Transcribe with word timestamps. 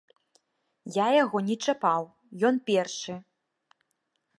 Я 0.95 1.07
яго 1.23 1.37
не 1.49 1.57
чапаў, 1.67 2.03
ён 2.51 2.55
першы. 2.71 3.13